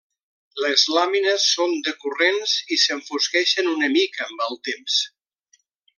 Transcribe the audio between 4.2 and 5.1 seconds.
amb el temps.